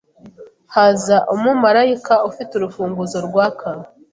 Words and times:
Haza 0.73 1.17
umumarayika 1.33 2.13
ufite 2.29 2.51
urufunguzo 2.55 3.17
rwaka 3.27 3.67